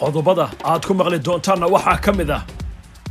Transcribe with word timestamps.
qodobada 0.00 0.46
aad 0.70 0.82
ku 0.86 0.94
maqli 1.00 1.18
doontaanna 1.26 1.66
waxaa 1.74 1.98
ka 2.04 2.12
mid 2.18 2.30
ah 2.38 2.42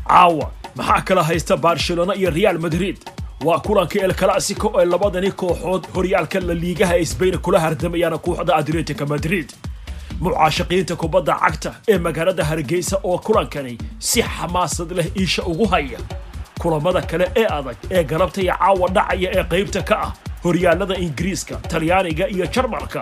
caawa 0.09 0.47
maxaa 0.77 1.01
kala 1.07 1.23
haysta 1.29 1.57
barcelona 1.57 2.13
iyo 2.15 2.29
real 2.31 2.57
madrid? 2.65 2.97
Waa 3.45 3.59
kulanka 3.65 3.99
el 4.05 4.13
clasico 4.19 4.67
ee 4.81 4.85
labadani 4.85 5.31
kooxood 5.31 5.83
horyaalka 5.95 6.39
la 6.39 6.53
liigaha 6.63 6.95
sbain 7.11 7.37
kula 7.45 7.59
hardamayaan 7.59 8.17
kooxda 8.25 8.55
atletica 8.59 9.05
madrid. 9.13 9.47
Mucaashaqiinta 10.23 10.95
kubadda 11.01 11.33
cagta 11.43 11.71
ee 11.91 11.97
magaalada 12.05 12.43
hargeysa 12.49 12.97
oo 13.03 13.17
kulankani 13.25 13.77
si 13.99 14.21
xamaasad 14.35 14.91
leh 14.97 15.07
iisha 15.21 15.43
ugu 15.51 15.65
haya. 15.73 15.99
Kulamada 16.61 17.01
kale 17.01 17.25
ee 17.41 17.45
adag 17.57 17.77
ee 17.91 18.03
galabta 18.03 18.41
iyo 18.41 18.53
caawa 18.59 18.87
dhacaya 18.95 19.29
ee 19.37 19.43
qaybta 19.51 19.81
ka 19.89 19.95
ah 20.05 20.11
horyaalada 20.43 20.95
ingiriiska 21.05 21.55
talyaaniga 21.71 22.25
iyo 22.35 22.45
jarmalka. 22.53 23.01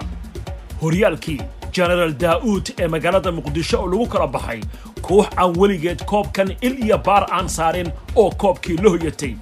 Horyaalkii 0.81 1.41
genaraal 1.75 2.13
daa'uud 2.23 2.65
ee 2.81 2.87
magaalada 2.93 3.31
muqdisho 3.37 3.77
oo 3.81 3.87
lagu 3.91 4.05
kala 4.13 4.27
baxay 4.35 4.61
koox 5.07 5.27
aan 5.41 5.51
weligeed 5.61 5.99
koobkan 6.11 6.49
il 6.67 6.75
iyo 6.85 6.97
baar 7.07 7.23
aan 7.37 7.47
saarin 7.57 7.89
oo 8.21 8.29
koobkii 8.41 8.77
la 8.83 8.89
hoyatay 8.93 9.33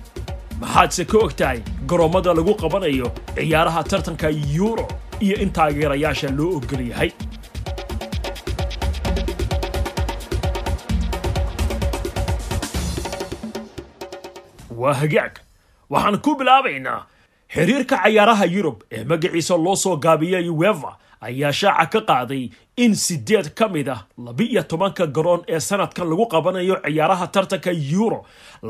maxaadse 0.62 1.04
ka 1.12 1.18
og 1.26 1.34
tahay 1.40 1.60
garoommada 1.90 2.34
lagu 2.40 2.54
qabanayo 2.64 3.08
ciyaaraha 3.36 3.82
tartanka 3.92 4.28
yuuro 4.56 4.88
iyo 5.26 5.36
in 5.44 5.52
taageerayaasha 5.58 6.30
loo 6.38 6.52
ogol 6.58 6.82
yahay 6.92 7.12
waa 14.76 14.94
hagaag. 14.94 15.34
Waxaan 15.90 16.18
ku 16.22 16.36
bilaabaynaa 16.36 17.06
xiriirka 17.54 17.98
cayaaraha 18.04 18.46
yurub 18.46 18.78
ee 18.92 19.04
magaciisa 19.04 19.58
loo 19.58 19.76
soo 19.76 19.98
gaabiyay 19.98 20.50
weva 20.50 20.98
ayaa 21.28 21.52
shaaca 21.60 21.90
ka 21.94 22.02
qaaday 22.10 22.44
in 22.84 22.96
sideed 22.96 23.48
ka 23.58 23.68
mid 23.74 23.88
ah 23.96 24.00
laba-iyo 24.26 24.64
tobanka 24.72 25.08
garoon 25.16 25.42
ee 25.48 25.60
sanadkan 25.60 26.08
lagu 26.12 26.26
qabanayo 26.34 26.76
ciyaaraha 26.86 27.28
tartanka 27.36 27.72
euro 27.72 28.20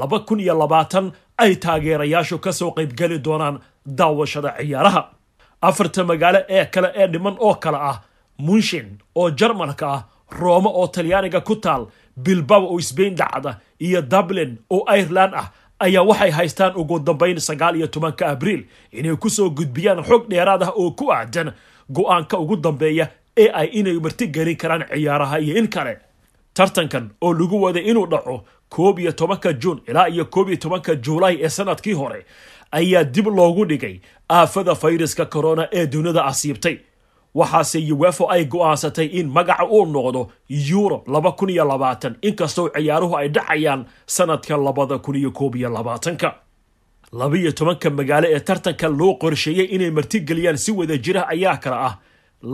laba 0.02 0.20
kun 0.28 0.40
iyo 0.40 0.54
labaatan 0.62 1.12
ay 1.44 1.56
taageerayaashu 1.64 2.38
ka 2.46 2.52
soo 2.60 2.72
qaybgeli 2.78 3.18
doonaan 3.26 3.60
daawashada 3.86 4.50
ciyaaraha. 4.60 5.02
Afarta 5.62 6.04
magaalo 6.04 6.40
ee 6.50 6.66
kale 6.74 6.90
ee 6.96 7.08
dhiman 7.08 7.36
oo 7.40 7.56
kale 7.64 7.78
ah 7.92 7.98
munshin 8.46 8.88
oo 9.16 9.30
jarmalka 9.40 9.86
ah 9.96 10.02
roome 10.40 10.70
oo 10.80 10.88
talyaaniga 10.88 11.42
ku 11.48 11.56
taal 11.56 11.88
bilbao 12.26 12.66
oo 12.74 12.80
sbain 12.90 13.16
dhacda 13.16 13.52
iyo 13.80 14.02
dublin 14.02 14.52
oo 14.70 14.84
ireland 15.00 15.34
ah 15.42 15.48
ayaa 15.80 16.04
waxay 16.10 16.32
haystaan 16.38 16.74
ugu 16.82 17.00
dambayn 17.00 17.40
sagaal 17.40 17.76
iyo 17.76 17.88
tobanka 17.88 18.28
abriil 18.34 18.62
inay 18.92 19.16
ku 19.16 19.30
soo 19.30 19.50
gudbiyaan 19.58 20.04
xog 20.04 20.24
dheeraad 20.32 20.64
ah 20.64 20.72
oo 20.82 20.92
ku 21.00 21.06
aadan 21.14 21.50
go'aanka 21.92 22.38
ugu 22.40 22.56
dambeeya 22.56 23.08
ee 23.38 23.50
ay 23.54 23.68
inay 23.68 24.00
martigelin 24.00 24.56
karaan 24.58 24.84
ciyaaraha 24.94 25.40
iyo 25.40 25.58
in 25.58 25.68
kale. 25.68 25.98
Tartankan 26.54 27.10
oo 27.22 27.34
lagu 27.34 27.62
waday 27.62 27.84
inuu 27.84 28.06
dhaco 28.08 28.44
koob 28.70 29.00
iyo 29.00 29.12
tobanka 29.12 29.54
juun 29.54 29.82
ilaa 29.88 30.08
iyo 30.10 30.26
koob 30.26 30.48
iyo 30.50 30.58
tobanka 30.58 30.96
juulaay 30.96 31.38
ee 31.42 31.50
sannadkii 31.50 31.94
hore 31.94 32.26
ayaa 32.72 33.04
dib 33.04 33.28
loogu 33.28 33.66
dhigay 33.66 34.00
aafada 34.30 34.76
fayraska 34.76 35.26
corona 35.26 35.68
ee 35.72 35.86
dunida 35.88 36.26
asiibtay. 36.26 36.78
Waxaase 37.36 37.92
uwefo 37.94 38.30
ay 38.32 38.46
go'aansatay 38.46 39.06
in 39.06 39.28
magaca 39.30 39.66
uu 39.66 39.86
noqdo 39.86 40.30
euro 40.50 41.04
laba 41.08 41.32
kun 41.32 41.50
iyo 41.50 41.66
labaatan 41.66 42.16
inkastoo 42.22 42.70
ciyaaruhu 42.70 43.18
ay 43.18 43.30
dhacayaan 43.30 43.86
sanadka 44.06 44.58
labada 44.58 44.98
kun 44.98 45.16
iyo 45.16 45.32
koob 45.32 45.56
iyo 45.56 45.70
labaatanka 45.70 46.36
laba-iyo 47.20 47.52
tobanka 47.58 47.90
magaalo 47.90 48.28
ee 48.36 48.40
tartanka 48.48 48.88
loo 49.00 49.14
qorsheeyey 49.22 49.68
inay 49.76 49.92
martigeliyaan 49.98 50.58
si 50.64 50.72
wada 50.72 50.96
jira 51.06 51.22
ayaa 51.34 51.58
kale 51.64 51.76
ah 51.90 51.96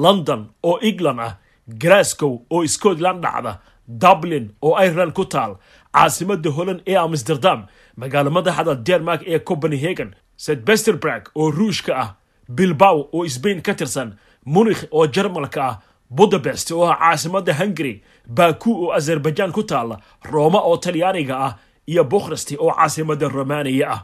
london 0.04 0.42
oo 0.70 0.78
england 0.90 1.20
ah 1.28 1.34
glasgow 1.82 2.34
oo 2.54 2.68
scotland 2.68 3.20
dhacda 3.24 3.52
dublin 3.88 4.46
oo 4.66 4.76
ireland 4.86 5.14
ku 5.18 5.26
taal 5.34 5.52
caasimada 5.94 6.50
holland 6.58 6.82
ee 6.92 6.95
amsterdam 7.06 7.60
magaalo 8.02 8.30
madaxda 8.38 8.76
denmark 8.88 9.22
ee 9.28 9.39
copenhagen 9.39 10.10
st 10.44 10.60
besterberg 10.67 11.23
oo 11.36 11.52
ruushka 11.58 11.92
ah 12.04 12.10
bilbao 12.56 13.00
oo 13.16 13.28
sbain 13.36 13.62
ka 13.62 13.73
tirsan 13.80 14.10
munikh 14.54 14.83
oo 14.92 15.06
jarmalka 15.16 15.62
ah 15.70 15.76
budapest 16.17 16.72
oo 16.72 16.86
ah 16.92 16.98
caasimada 17.00 17.54
hungary 17.60 17.95
baku 18.38 18.72
oo 18.83 18.92
azerbaijan 18.98 19.52
ku 19.52 19.64
taala 19.64 19.95
roma 20.32 20.60
oo 20.70 20.78
talyaaniga 20.83 21.36
ah 21.48 21.54
iyo 21.92 22.04
bukhresti 22.12 22.54
oo 22.64 22.72
caasimada 22.78 23.28
romaniya 23.38 23.88
ah 23.95 24.02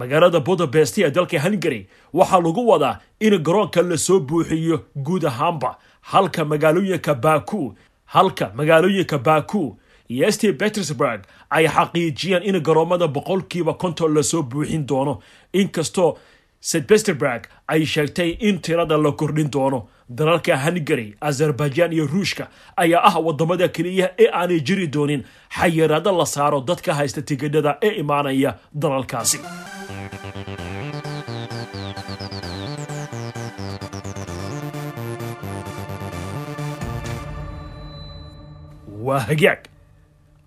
magaalada 0.00 0.40
budapest 0.40 0.98
ee 0.98 1.10
dalka 1.10 1.38
hungary 1.44 1.80
waxaa 2.18 2.40
lagu 2.46 2.62
wadaa 2.70 2.98
in 3.20 3.34
garoonka 3.46 3.82
la 3.82 3.96
soo 3.96 4.20
buuxiyo 4.20 4.76
guud 4.96 5.24
ahaanba. 5.30 5.70
Halka 6.10 6.44
magaalooyinka 6.44 7.14
baku 7.14 7.74
halka 8.14 8.52
magaalooyinka 8.58 9.18
baku 9.18 9.76
iyo 10.08 10.30
st. 10.32 10.52
Petersburg 10.60 11.20
ay 11.50 11.66
xaqiijiyeen 11.68 12.42
in 12.48 12.60
garoomada 12.66 13.06
boqolkiiba 13.08 13.74
konton 13.74 14.14
la 14.14 14.22
soo 14.22 14.42
buuxin 14.42 14.86
doono. 14.86 15.18
Inkastoo 15.52 16.16
st 16.60 16.86
peterburg 16.86 17.48
ay 17.68 17.84
sheegtay 17.86 18.30
in 18.40 18.58
tirada 18.60 18.96
la 18.98 19.12
kordhin 19.12 19.50
doono. 19.50 19.88
Dalalka 20.10 20.56
hungary 20.56 21.14
azerbaijan 21.20 21.92
iyo 21.92 22.06
ruushka 22.06 22.48
ayaa 22.76 23.02
ah 23.04 23.20
waddamada 23.26 23.68
keliya 23.68 24.10
ee 24.18 24.28
aanay 24.32 24.60
jiri 24.60 24.86
doonin. 24.92 25.24
Xayiraado 25.58 26.12
la 26.18 26.26
saaro 26.26 26.60
dadka 26.60 26.94
haysta 26.94 27.22
tigidhada 27.22 27.78
ee 27.82 27.94
imaanaya 28.02 28.54
dalalkaasi. 28.74 29.38
Waa 39.02 39.20
hagaag. 39.20 39.58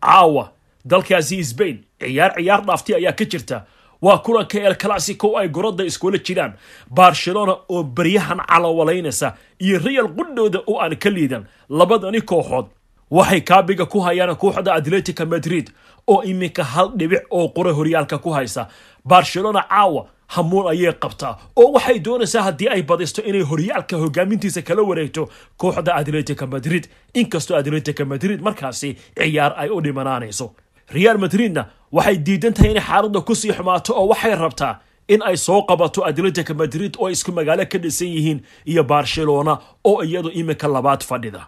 Caawa. 0.01 0.51
Dalkaasi 0.85 1.43
sbain 1.45 1.78
ciyaar 2.01 2.33
ciyaar 2.38 2.61
dhaaftay 2.66 2.95
ayaa 2.95 3.13
ka 3.13 3.25
jirta 3.31 3.57
waa 4.01 4.17
kulanka 4.17 4.59
el 4.59 4.75
clasico 4.75 5.38
ay 5.38 5.47
gorodda 5.50 5.84
iskula 5.84 6.17
jiraan. 6.17 6.53
Barcelona 6.89 7.56
oo 7.69 7.84
baryahan 7.84 8.39
calawalaynaysa 8.47 9.34
iyo 9.59 9.79
real 9.79 10.07
qudhooda 10.17 10.59
oo 10.67 10.79
aan 10.81 10.95
ka 10.97 11.09
liidan 11.09 11.45
labadani 11.69 12.22
kooxood 12.22 12.66
waxay 13.11 13.41
kaabiga 13.41 13.85
ku 13.85 14.00
hayaan 14.00 14.35
kooxda 14.35 14.73
atletica 14.73 15.25
madrid 15.25 15.69
oo 16.07 16.23
iminka 16.23 16.63
hal 16.63 16.91
dhibic 16.97 17.23
oo 17.29 17.47
qura 17.50 17.73
horyaalka 17.73 18.17
ku 18.17 18.29
haysa. 18.34 18.67
Barcelona 19.06 19.61
caawa 19.69 20.06
hamuun 20.28 20.67
ayay 20.72 20.94
qabtaa 20.94 21.38
oo 21.56 21.72
waxay 21.73 22.00
doonaysaa 22.00 22.41
haddii 22.44 22.69
ay 22.69 22.81
badisto 22.84 23.22
inay 23.22 23.41
horyaalka 23.41 23.97
hogaamintiisa 23.97 24.61
kala 24.61 24.81
wareegto 24.81 25.29
kooxda 25.57 25.95
atletica 25.95 26.47
madrid. 26.47 26.88
Inkastoo 27.13 27.57
atletica 27.57 28.06
madrid 28.06 28.41
markaasi 28.41 28.97
ciyaar 29.17 29.53
ay 29.57 29.69
u 29.69 29.81
dhimanaanayso 29.81 30.56
real 30.94 31.18
madridna 31.18 31.63
waxay 31.91 32.18
diidan 32.25 32.53
tahay 32.53 32.72
inay 32.72 32.84
xaaladda 32.90 33.22
ku 33.28 33.35
sii 33.35 33.53
xumaato 33.57 33.94
oo 34.00 34.07
waxay 34.12 34.35
rabtaa 34.35 34.79
in 35.07 35.22
ay 35.29 35.38
soo 35.38 35.62
qabato 35.69 36.06
atletica 36.09 36.53
madrid 36.53 36.94
oo 37.00 37.09
isku 37.09 37.31
magaalo 37.31 37.66
ka 37.72 37.78
dhisan 37.84 38.07
yihiin 38.07 38.40
iyo 38.66 38.84
barcelona 38.84 39.53
oo 39.84 40.03
iyadu 40.03 40.29
iminka 40.40 40.68
labaad 40.68 41.03
fadhida. 41.03 41.47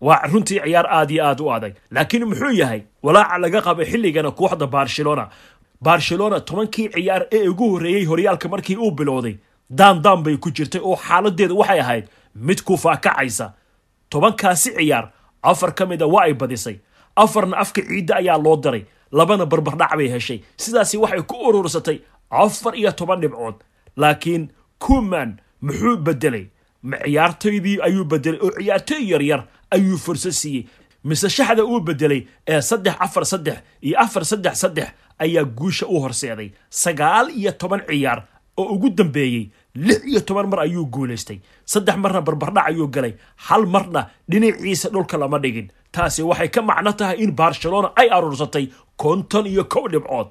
Waa 0.00 0.26
runtii 0.32 0.60
ciyaar 0.64 0.86
aad 0.88 1.10
iyo 1.10 1.24
aad 1.26 1.40
u 1.40 1.52
adag 1.52 1.74
laakiin 1.90 2.24
muxuu 2.24 2.52
yahay 2.60 2.82
walaaca 3.02 3.38
laga 3.38 3.60
qaba 3.62 3.84
xilligana 3.84 4.30
kooxda 4.30 4.66
barcelona. 4.66 5.28
Barcelona 5.82 6.40
tobankii 6.40 6.88
ciyaar 6.94 7.22
ee 7.32 7.48
ugu 7.48 7.70
horreeyey 7.72 8.04
horyaalka 8.04 8.48
markii 8.48 8.76
uu 8.76 8.90
bilowday 8.90 9.36
daandaan 9.70 10.22
bay 10.22 10.36
ku 10.36 10.50
jirtay 10.50 10.80
oo 10.84 10.96
xaaladeedu 10.96 11.58
waxay 11.58 11.80
ahayd 11.80 12.04
mid 12.34 12.60
ku 12.64 12.76
faakacaysa. 12.76 13.52
Tobankaasi 14.10 14.70
ciyaar 14.76 15.12
afar 15.42 15.72
ka 15.74 15.86
mid 15.86 16.02
a 16.02 16.06
waa 16.08 16.22
ay 16.24 16.34
badisay 16.34 16.76
afarna 17.16 17.56
afka 17.58 17.82
ciidda 17.82 18.16
ayaa 18.16 18.38
loo 18.38 18.56
diray 18.56 18.84
labana 19.12 19.46
barbardhac 19.46 19.96
bay 19.96 20.08
heshay. 20.08 20.40
Sidaasi 20.56 20.96
waxay 20.96 21.22
ku 21.22 21.34
urursatay 21.48 22.00
afar 22.30 22.74
iyo 22.76 22.92
toban 22.92 23.20
dhibcood. 23.20 23.54
Laakiin 23.96 24.48
kuman 24.78 25.40
muxuu 25.62 25.96
bedelay 25.96 26.46
ma 26.82 26.96
ciyaartoydii 27.04 27.78
ayuu 27.82 28.04
bedelay 28.04 28.40
oo 28.40 28.50
ciyaartooy 28.58 29.02
yaryar 29.12 29.46
ayuu 29.70 29.98
fursad 29.98 30.32
siiyey. 30.32 30.66
Mise 31.04 31.28
shaxda 31.28 31.64
uu 31.64 31.80
bedelay 31.80 32.26
ee 32.46 32.60
saddex 32.60 32.96
afar 33.00 33.24
saddex 33.26 33.58
iyo 33.82 33.98
afar 34.00 34.24
saddex 34.24 34.54
saddex 34.60 34.88
ayaa 35.18 35.44
guusha 35.44 35.86
u 35.86 36.00
horseeday. 36.00 36.52
Sagaal 36.70 37.30
iyo 37.30 37.52
toban 37.52 37.82
ciyaar 37.88 38.26
oo 38.56 38.64
ugu 38.74 38.90
dambeeyey 38.90 39.50
lix 39.74 40.00
iyo 40.04 40.20
toban 40.20 40.46
mar 40.50 40.60
ayuu 40.60 40.86
guulaystay 40.86 41.38
saddex 41.64 41.96
marna 41.96 42.20
barbardhac 42.20 42.66
ayuu 42.70 42.88
galay. 42.88 43.14
Hal 43.46 43.66
marna 43.66 44.06
dhinaciisa 44.30 44.88
dhulka 44.90 45.16
lama 45.18 45.38
dhigin. 45.38 45.68
Taasi 45.92 46.22
waxay 46.22 46.48
ka 46.48 46.62
macno 46.62 46.92
tahay 46.92 47.16
in 47.24 47.30
barcelona 47.32 47.92
ay 47.96 48.08
aruursatay 48.10 48.68
konton 48.96 49.46
iyo 49.46 49.64
kow 49.64 49.88
dhibcood. 49.88 50.28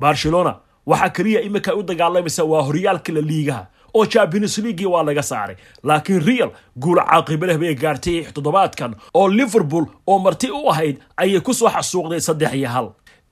Barcelona 0.00 0.60
waxaa 0.86 1.10
keliya 1.16 1.40
iminka 1.42 1.74
u 1.76 1.82
dagaalamaysa 1.82 2.44
waa 2.44 2.62
horyaalka 2.62 3.12
la 3.12 3.20
liigaha 3.20 3.66
oo 3.94 4.06
champions 4.06 4.58
leaguii 4.58 4.86
waa 4.86 5.02
laga 5.02 5.22
saaray. 5.22 5.56
Laakiin 5.82 6.20
real 6.26 6.50
guul 6.76 6.98
caaqibo 6.98 7.46
leh 7.46 7.58
bay 7.58 7.74
gaartay 7.74 8.24
toddobaadkan 8.34 8.94
oo 9.14 9.28
liverpool 9.28 9.86
oo 10.06 10.18
marti 10.18 10.50
u 10.50 10.68
ahayd 10.70 10.98
ayay 11.16 11.40
ku 11.40 11.54
soo 11.54 11.68
xasuuqday 11.70 12.20
saddex 12.20 12.52
iyo 12.54 12.68
hal 12.68 12.86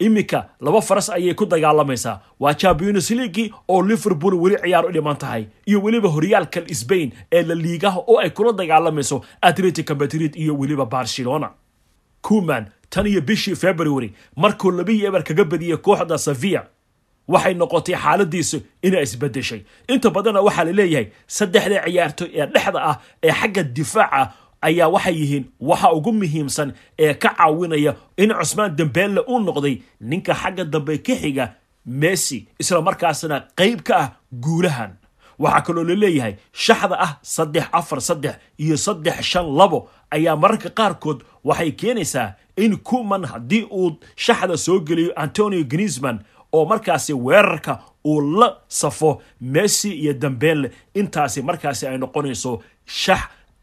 iminka 0.06 0.40
laba 0.60 0.80
faras 0.88 1.08
ayay 1.16 1.34
ku 1.40 1.44
dagaalamaysaa 1.52 2.16
waa 2.42 2.54
champions 2.62 3.10
leaguii 3.18 3.48
oo 3.68 3.82
liverpool 3.90 4.34
weli 4.42 4.56
ciyaar 4.64 4.84
u 4.86 4.92
dhiman 4.96 5.16
tahay 5.22 5.44
iyo 5.66 5.78
weliba 5.84 6.08
horyaalka 6.16 6.60
sbain 6.80 7.12
ee 7.32 7.42
la 7.42 7.54
liigaha 7.64 7.98
oo 8.10 8.18
ay 8.24 8.30
kula 8.30 8.52
dagaalamayso 8.60 9.16
atletico 9.48 9.94
madrid 9.94 10.32
iyo 10.36 10.52
weliba 10.60 10.84
barcelona. 10.86 11.50
Kuman 12.22 12.66
tan 12.90 13.06
iyo 13.06 13.20
bishii 13.20 13.54
february 13.56 14.12
markuu 14.36 14.70
labiyi 14.70 15.04
eber 15.06 15.22
kaga 15.24 15.44
badiyey 15.44 15.76
kooxda 15.76 16.18
safiya 16.18 16.62
waxay 17.28 17.54
noqotay 17.54 17.94
xaaladiisu 18.04 18.58
inay 18.82 19.02
isbedeshay 19.02 19.60
inta 19.88 20.10
badanna 20.10 20.40
waxaa 20.46 20.64
la 20.68 20.72
leeyahay 20.78 21.06
saddexda 21.36 21.78
ciyaartoy 21.86 22.28
ee 22.40 22.46
dhexda 22.54 22.80
ah 22.90 22.96
ee 23.26 23.32
xagga 23.40 23.62
difaaca 23.76 24.22
ayaa 24.62 24.88
waxay 24.88 25.14
yihiin 25.20 25.44
waxa 25.60 25.92
ugu 25.92 26.12
muhiimsan 26.12 26.72
ee 26.98 27.14
ka 27.14 27.28
caawinaya 27.38 27.94
in 28.16 28.30
cusmaan 28.38 28.76
dembeelle 28.76 29.20
uu 29.28 29.38
noqday 29.40 29.76
ninka 30.00 30.34
xagga 30.34 30.64
dambe 30.64 30.98
ka 31.06 31.14
xiga 31.22 31.54
messi 31.86 32.46
isla 32.58 32.80
markaasna 32.82 33.40
qayb 33.58 33.80
ka 33.82 33.94
ah 34.02 34.08
guulahan 34.44 34.92
waxaa 35.38 35.62
kaloo 35.66 35.84
la 35.84 35.94
leeyahay 35.94 36.34
shaxda 36.52 36.96
ah 37.06 37.12
saddex 37.22 37.66
afar 37.72 38.00
saddex 38.00 38.34
iyo 38.58 38.76
saddex 38.76 39.20
shan 39.30 39.46
labo 39.58 39.88
ayaa 40.10 40.36
mararka 40.36 40.70
qaarkood 40.70 41.22
waxay 41.44 41.72
keenaysaa 41.72 42.34
in 42.56 42.76
kuman 42.78 43.24
haddii 43.26 43.62
uu 43.70 43.90
shaxda 44.16 44.56
soo 44.56 44.80
geliyo 44.80 45.12
antonio 45.16 45.64
grisman 45.64 46.20
oo 46.52 46.64
markaasi 46.64 47.12
weerarka 47.12 47.78
uu 48.06 48.20
la 48.38 48.56
safo 48.68 49.22
messi 49.40 49.90
iyo 49.92 50.12
dambeelle 50.14 50.70
intaasi 50.94 51.42
markaasi 51.42 51.86
ay 51.86 51.98
noqonayso 51.98 52.62
shax 52.86 53.20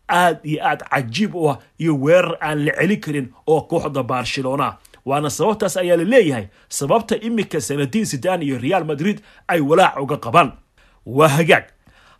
aad 0.09 0.39
iyo 0.43 0.59
aad 0.65 0.81
cajiib 0.89 1.35
u 1.35 1.49
ah 1.51 1.57
iyo 1.79 1.95
weerar 1.95 2.37
aan 2.41 2.65
la 2.65 2.71
celin 2.79 2.99
karin 3.01 3.27
oo 3.47 3.61
kooxda 3.61 4.03
barcelona. 4.03 4.77
Waana 5.05 5.29
sababtaas 5.29 5.77
ayaa 5.77 5.97
la 5.97 6.03
leeyahay 6.03 6.47
sababta 6.69 7.15
iminka 7.21 7.61
sanadiin 7.61 8.05
sidan 8.05 8.41
iyo 8.41 8.57
real 8.59 8.85
madrid 8.85 9.21
ay 9.47 9.59
walaac 9.61 9.97
uga 10.01 10.17
qabaan. 10.17 10.51
Waa 11.05 11.27
hagaag 11.27 11.65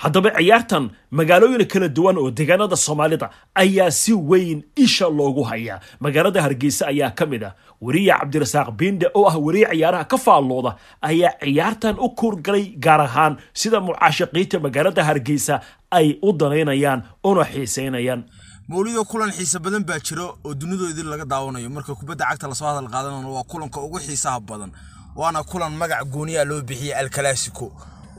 haddaba 0.03 0.29
ciyaartan 0.37 0.85
magaalooyin 1.17 1.65
kala 1.71 1.87
duwan 1.97 2.17
oo 2.21 2.29
deegaanada 2.37 2.75
soomaalida 2.85 3.27
ayaa 3.55 3.91
si 3.91 4.13
weyn 4.13 4.59
isha 4.75 5.07
loogu 5.09 5.43
hayaa. 5.43 5.79
Magaalada 5.99 6.41
hargeysa 6.45 6.87
ayaa 6.87 7.11
ka 7.19 7.25
mid 7.25 7.43
ah. 7.43 7.53
Weriye 7.81 8.13
cabdirasaaq 8.19 8.69
biinde 8.79 9.07
oo 9.13 9.25
ah 9.27 9.37
weriye 9.45 9.67
ciyaaraha 9.73 10.05
ka 10.11 10.17
faallooda 10.17 10.71
ayaa 11.01 11.33
ciyaartan 11.43 11.95
u 11.99 12.09
kuurgalay 12.19 12.65
gaar 12.85 13.01
ahaan 13.01 13.37
sida 13.53 13.79
mucaashaqiinta 13.79 14.59
magaalada 14.65 15.03
hargeysa 15.09 15.59
ay 15.91 16.07
u 16.21 16.31
danaynayaan 16.33 17.03
una 17.23 17.43
xiiseynayaan. 17.53 18.23
Mawlido 18.69 19.03
kulan 19.03 19.31
xiise 19.31 19.59
badan 19.59 19.83
baa 19.83 19.99
jiro 19.99 20.37
oo 20.45 20.53
dunidoodii 20.53 21.03
laga 21.11 21.25
daawanayo. 21.25 21.69
Marka 21.69 21.95
kubadda 21.95 22.25
cagta 22.29 22.47
la 22.47 22.55
soo 22.55 22.67
hadal 22.71 22.87
qaadanano 22.93 23.33
waa 23.35 23.43
kulanka 23.43 23.81
ugu 23.81 23.99
xiisaha 23.99 24.39
badan 24.39 24.71
waana 25.15 25.43
kulan 25.43 25.73
magac 25.75 26.05
gooniya 26.13 26.45
loo 26.45 26.61
bixiyey 26.61 26.93
alcalassico 26.95 27.67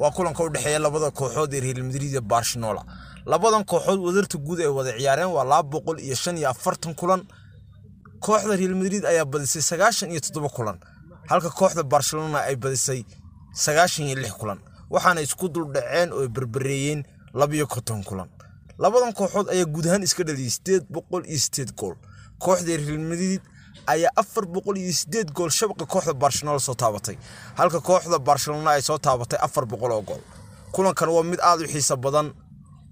waa 0.01 0.11
kulanka 0.17 0.43
u 0.45 0.49
dhexeeya 0.55 0.79
labada 0.79 1.11
kooxood 1.19 1.53
ee 1.55 1.61
real 1.61 1.83
madrid 1.89 2.11
iyo 2.13 2.21
barcelona. 2.33 2.83
Labadan 3.27 3.65
kooxood 3.71 4.01
wadarta 4.07 4.39
guud 4.47 4.61
ay 4.61 4.67
wada 4.79 4.93
ciyaareen 4.99 5.31
waa 5.37 5.45
laba 5.53 5.69
boqol 5.73 5.99
iyo 6.07 6.15
shan 6.23 6.37
iyo 6.39 6.49
afartan 6.51 6.95
kulan. 7.01 7.23
Kooxda 8.25 8.57
real 8.57 8.75
madrid 8.81 9.05
ayaa 9.05 9.25
badisay 9.25 9.63
sagaashan 9.71 10.11
iyo 10.11 10.21
toddoba 10.21 10.49
kulan 10.49 10.79
halka 11.31 11.51
kooxda 11.51 11.83
barcelona 11.83 12.39
ay 12.49 12.57
badisay 12.57 13.01
sagaashan 13.65 14.07
iyo 14.09 14.17
lix 14.23 14.33
kulan 14.41 14.59
waxaana 14.91 15.21
isku 15.27 15.49
duldhaceen 15.55 16.13
oo 16.13 16.29
berbereeyeen 16.29 17.01
labiyo 17.35 17.67
konton 17.67 18.03
kulan. 18.05 18.29
Labadan 18.79 19.13
kooxood 19.13 19.49
ayaa 19.53 19.65
guud 19.75 19.87
ahaan 19.87 20.03
iska 20.03 20.23
dhaliyay 20.25 20.51
sideed 20.57 20.85
boqol 20.95 21.23
iyo 21.29 21.39
sideed 21.39 21.71
gool. 21.79 21.95
Kooxda 22.39 22.77
real 22.77 22.99
madrid 23.11 23.41
ayaa 23.95 24.13
afar 24.23 24.45
boqol 24.55 24.77
iyo 24.83 24.93
sideed 25.01 25.29
gool 25.37 25.51
shabaqa 25.59 25.85
kooxda 25.93 26.15
barcelona 26.15 26.59
soo 26.67 26.75
taabatay. 26.83 27.17
Halka 27.59 27.81
kooxda 27.89 28.19
barcelona 28.19 28.71
ay 28.77 28.83
soo 28.89 28.99
taabatay 28.99 29.39
afar 29.47 29.65
boqol 29.73 29.93
oo 29.97 30.03
gool. 30.09 30.23
Kulankan 30.75 31.09
waa 31.15 31.23
mid 31.31 31.41
aada 31.49 31.63
u 31.65 31.69
xiiso 31.73 31.97
badan. 32.05 32.29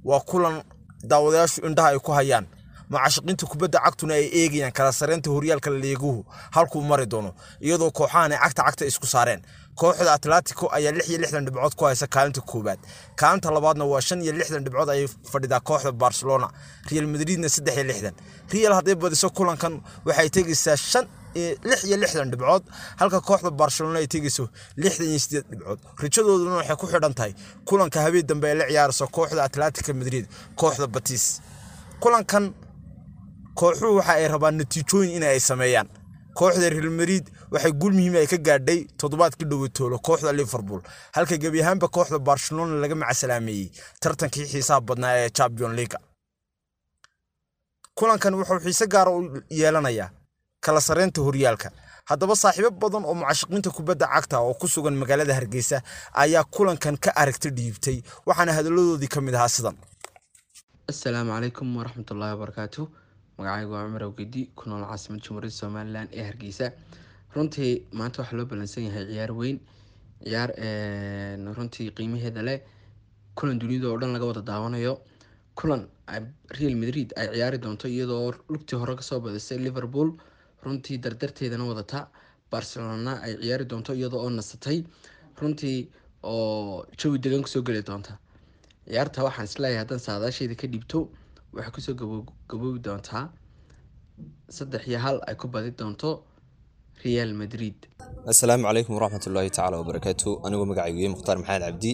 Waa 0.04 0.20
kulan 0.30 0.62
daawadayaashu 1.10 1.60
indhaha 1.66 1.88
ay 1.94 1.98
ku 2.06 2.12
hayaan 2.18 2.46
macashaqiinta 2.90 3.46
kubadda 3.46 3.78
cagtuna 3.84 4.14
ay 4.14 4.24
eegayaan 4.40 4.72
kala 4.72 4.92
sareynta 4.92 5.30
horyaalka 5.30 5.70
leeguhu 5.70 6.24
halkuu 6.56 6.82
mari 6.90 7.06
doono 7.06 7.34
iyadoo 7.60 7.90
kooxahan 7.90 8.32
ay 8.32 8.38
cagta 8.44 8.62
cagta 8.66 8.84
isku 8.90 9.06
saareen. 9.06 9.42
Kooxda 9.78 10.12
atletico 10.12 10.66
ayaa 10.76 10.92
lix 10.92 11.08
iyo 11.08 11.18
lixdan 11.22 11.44
dhibcood 11.46 11.74
ku 11.78 11.84
haysa 11.84 12.06
kaalinta 12.06 12.40
koowaad. 12.40 12.80
Kaalinta 13.16 13.50
labaadna 13.54 13.84
waa 13.84 14.00
shan 14.00 14.22
iyo 14.22 14.32
lixdan 14.32 14.64
dhibcood 14.64 14.88
ayay 14.90 15.06
fadhidaa 15.32 15.60
kooxda 15.60 15.92
barcelona 15.92 16.48
real 16.90 17.06
madridna 17.06 17.48
saddex 17.48 17.74
iyo 17.76 17.84
lixdan 17.90 18.14
real 18.52 18.72
hadday 18.74 18.94
badiso 18.94 19.30
kulankan 19.30 19.74
waxay 20.06 20.28
tegaysaa 20.30 20.76
shan 20.76 21.06
lix 21.70 21.84
iyo 21.84 21.96
lixdan 22.02 22.30
dhibcood 22.32 22.62
halka 23.00 23.20
kooxda 23.28 23.50
barcelona 23.50 23.98
ay 24.02 24.06
tegayso 24.14 24.48
lixdan 24.82 25.06
iyo 25.12 25.18
sideed 25.24 25.44
dhibcood. 25.50 25.78
Rijadooduna 26.02 26.56
waxay 26.60 26.76
ku 26.76 26.86
xidhan 26.92 27.14
tahay 27.14 27.32
kulanka 27.68 27.98
habeen 28.02 28.26
dambe 28.26 28.46
ay 28.50 28.54
la 28.58 28.64
ciyaarayso 28.66 29.06
kooxda 29.16 29.44
atletica 29.46 29.94
madrid 29.94 30.26
kooxda 30.60 30.86
batis 30.94 31.24
kulankan 32.02 32.50
kooxuhu 33.60 33.96
waxa 33.98 34.12
ay 34.18 34.28
rabaan 34.34 34.56
natiijooyin 34.60 35.16
in 35.16 35.22
ay 35.22 35.40
sameeyaan. 35.40 35.88
Kooxda 36.38 36.68
real 36.70 36.90
madrid 36.98 37.24
waxay 37.52 37.72
guul 37.80 37.92
muhiim 37.98 38.14
ay 38.20 38.26
ka 38.32 38.36
gaadhay 38.48 38.80
toddobaadkii 39.00 39.48
dhowatoolo 39.50 39.98
kooxda 40.06 40.32
liverpool. 40.32 40.80
Halka 41.16 41.36
gebi 41.42 41.62
ahaanba 41.62 41.88
kooxda 41.88 42.18
barcelona 42.18 42.74
laga 42.82 42.94
macasalaameeyey 42.94 43.68
tartankii 44.02 44.46
xiisaha 44.52 44.80
badnaa 44.88 45.14
ee 45.22 45.30
champion 45.38 45.72
leaga 45.78 45.98
kulankan 47.98 48.34
wuxuu 48.38 48.60
xiise 48.64 48.86
gaara 48.86 49.10
u 49.10 49.20
yeelanayaa 49.50 50.10
kala 50.64 50.80
sareynta 50.80 51.20
horyaalka. 51.26 51.68
Haddaba 52.10 52.34
saaxiibo 52.42 52.70
badan 52.70 53.04
oo 53.04 53.14
mucashaqiinta 53.14 53.70
kubadda 53.76 54.06
cagta 54.14 54.38
oo 54.40 54.54
ku 54.54 54.66
sugan 54.68 54.94
magaalada 55.00 55.34
hargeysa 55.34 55.82
ayaa 56.22 56.44
kulankan 56.54 56.96
ka 57.04 57.10
aragti 57.22 57.50
dhiibtay 57.50 57.98
waxaana 58.26 58.52
hadalladoodii 58.58 59.10
ka 59.14 59.20
mid 59.20 59.34
ahaa 59.34 59.48
sidan. 59.56 59.76
Asalaamu 60.90 61.30
calaykum 61.34 61.76
waraxmatullaahi 61.76 62.32
wabarakaatu 62.34 62.82
magacaygu 63.38 63.72
waa 63.72 63.84
cumar 63.86 64.02
awgedi 64.02 64.42
ku 64.56 64.68
nool 64.68 64.84
caasimad 64.90 65.20
jumhuuriyadda 65.24 65.58
somalilan 65.62 66.08
ee 66.12 66.24
hargeysa. 66.28 66.72
Runtii 67.34 67.72
maanta 67.92 68.22
waxaa 68.22 68.36
loo 68.38 68.46
ballansan 68.50 68.84
yahay 68.88 69.04
ciyaar 69.10 69.32
weyn 69.40 69.58
ciyaar 70.24 70.50
runtii 71.56 71.90
qiimaheeda 71.96 72.42
leh. 72.48 72.60
Kulan 73.36 73.58
dunida 73.58 73.86
oo 73.88 73.98
dhan 74.00 74.12
laga 74.12 74.26
wada 74.30 74.42
daawanayo. 74.42 74.94
Kulan 75.54 75.86
real 76.58 76.74
madrid 76.82 77.12
ay 77.16 77.28
ciyaari 77.34 77.58
doonto 77.58 77.88
iyadoo 77.88 78.32
lugtii 78.48 78.76
hore 78.78 78.96
ka 78.96 79.02
soo 79.02 79.20
badisay 79.20 79.58
liverpool. 79.58 80.12
Runtii 80.64 80.98
dardarteedana 80.98 81.64
wadata. 81.64 82.08
Barcelona 82.50 83.20
ay 83.22 83.36
ciyaari 83.42 83.64
doonto 83.64 83.94
iyadoo 83.94 84.20
oo 84.24 84.30
nasatay. 84.30 84.82
Runtii 85.40 85.88
oo 86.22 86.84
jawi 86.98 87.18
degan 87.18 87.42
ku 87.42 87.48
soo 87.48 87.62
geli 87.62 87.82
doonta. 87.82 88.18
Ciyaarta 88.88 89.22
waxaan 89.24 89.44
is 89.46 89.58
leeyahay 89.58 89.78
haddaan 89.84 90.00
saadaasheeda 90.00 90.54
ka 90.58 90.66
dhibto 90.66 91.08
waxay 91.56 91.72
ku 91.74 91.80
soo 91.86 91.94
gaboobi 92.50 92.78
doontaa 92.86 93.24
saddex 94.56 94.82
iyo 94.88 94.98
hal 95.04 95.16
ay 95.28 95.34
ku 95.40 95.46
badi 95.54 95.70
doonto 95.80 96.10
real 97.04 97.30
madrid. 97.40 97.76
Asalaamu 98.32 98.64
calaykum 98.68 98.92
waraxmatullaahi 98.98 99.50
tacaala 99.54 99.76
wabarakaatu 99.80 100.28
anigoo 100.46 100.66
magacaygu 100.70 100.98
yahay 101.02 101.12
mukhtaar 101.14 101.36
maxamed 101.40 101.62
cabdi. 101.66 101.90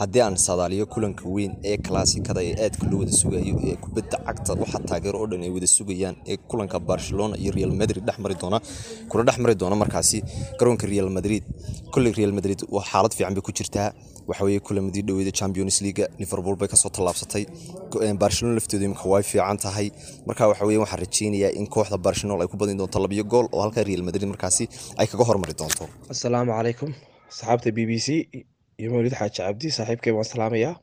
Haddii 0.00 0.22
aan 0.24 0.36
saadaaliyo 0.46 0.84
kulanka 0.94 1.24
weyn 1.34 1.52
ee 1.70 1.76
kalaasikada 1.86 2.40
ee 2.48 2.54
aadka 2.64 2.84
loo 2.90 2.98
wada 3.02 3.12
sugayo 3.20 3.54
ee 3.68 3.76
kubadda 3.84 4.16
cagta 4.26 4.52
waxa 4.62 4.78
taageero 4.90 5.18
oo 5.22 5.28
dhan 5.30 5.42
ay 5.46 5.52
wada 5.56 5.68
sugayaan 5.76 6.16
ee 6.32 6.36
kulanka 6.50 6.78
barcelona 6.90 7.34
iyo 7.42 7.50
real 7.58 7.72
madrid 7.80 8.02
dhexmari 8.08 8.34
doona 8.42 8.58
kula 9.10 9.22
dhex 9.28 9.36
mari 9.44 9.54
doona 9.62 9.76
markaasi 9.82 10.18
garoonka 10.58 10.86
real 10.94 11.08
madrid. 11.18 11.44
Kolley 11.94 12.12
real 12.18 12.32
madrid 12.38 12.58
waa 12.76 12.84
xaalad 12.90 13.12
fiican 13.18 13.34
bay 13.38 13.44
ku 13.48 13.52
jirtaa 13.58 13.88
waxaweye 14.28 14.60
kulamadii 14.66 15.02
dhaweeda 15.08 15.32
champions 15.40 15.76
leaga 15.84 16.04
liverpool 16.20 16.56
bay 16.60 16.68
ka 16.68 16.76
soo 16.76 16.90
tallaabsatay. 16.96 17.44
Barcelona 18.22 18.54
lafteedu 18.58 18.84
imika 18.88 19.04
way 19.12 19.22
fiican 19.22 19.56
tahay. 19.64 19.86
Marka 20.26 20.48
waxaweye 20.50 20.78
waxaan 20.82 21.00
rajeynayaa 21.04 21.52
in 21.58 21.66
kooxda 21.74 21.98
barcelona 22.06 22.42
ay 22.44 22.48
ku 22.52 22.56
badin 22.56 22.76
doonto 22.80 22.98
labiyo 23.04 23.24
gool 23.24 23.46
oo 23.52 23.62
halka 23.64 23.82
real 23.88 24.02
madrid 24.02 24.24
markaasi 24.32 24.64
ay 25.00 25.06
kaga 25.06 25.24
hormari 25.28 25.54
doonto. 25.60 25.84
Asalaamu 26.12 26.52
calaykum 26.52 26.90
saxaabta 27.28 27.70
b 27.76 27.86
b 27.88 27.98
c 27.98 28.28
iyo 28.80 28.88
mawlid 28.92 29.14
xaaji 29.18 29.36
cabdi 29.38 29.70
saaxiibkay 29.76 30.12
waan 30.16 30.24
salaamayaa. 30.32 30.74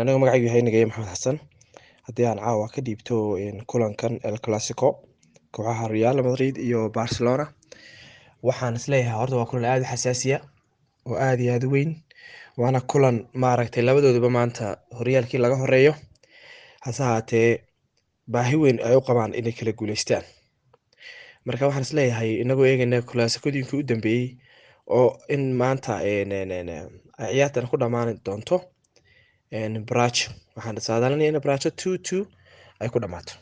Anigoo 0.00 0.18
magacaygu 0.22 0.46
yahay 0.48 0.62
nagaye 0.66 0.86
maxamed 0.86 1.08
xasan. 1.14 1.36
Haddii 2.06 2.26
aan 2.28 2.38
caawa 2.44 2.68
ka 2.74 2.80
dhiibto 2.86 3.16
kulankan 3.70 4.20
el 4.28 4.36
classico 4.44 4.88
kooxaha 5.54 5.88
real 5.88 6.18
madrid 6.22 6.56
iyo 6.58 6.88
barcelona 6.92 7.46
waxaan 8.42 8.74
is 8.76 8.88
leeyahay 8.88 9.16
horta 9.18 9.36
waa 9.40 9.46
kulan 9.50 9.64
aada 9.72 9.86
xasaasiya 9.92 10.38
oo 11.08 11.16
aada 11.16 11.42
iyo 11.42 11.52
aada 11.56 11.68
weyn 11.74 11.90
waana 12.60 12.80
kulan 12.90 13.16
maaragtay 13.42 13.82
labadooduba 13.88 14.30
maanta 14.36 14.66
horyaalkii 14.98 15.40
laga 15.44 15.56
horeeyo 15.62 15.92
hase 16.84 17.02
haatee 17.10 17.48
baahi 18.34 18.56
weyn 18.62 18.78
ay 18.88 18.94
u 18.98 19.06
qabaan 19.08 19.34
inay 19.40 19.54
kala 19.58 19.72
guuleystaan. 19.78 20.24
Marka 21.46 21.66
waxaan 21.68 21.86
is 21.86 21.92
leeyahay 21.98 22.30
inagoo 22.42 22.66
eegayna 22.70 22.98
kulaasikooyinkii 23.10 23.78
u 23.80 23.88
dambeeyey 23.90 24.26
oo 24.98 25.08
in 25.34 25.42
maanta 25.60 25.92
ay 26.06 26.16
ciyaartan 27.32 27.68
ku 27.70 27.76
dhammaan 27.82 28.10
doonto. 28.26 28.56
Bracho 29.88 30.26
waxaan 30.56 30.80
saadaalinaya 30.86 31.30
in 31.32 31.40
bracho 31.46 31.70
two 31.80 31.94
two 32.08 32.22
ay 32.80 32.88
ku 32.92 32.98
dhammaato. 33.02 33.34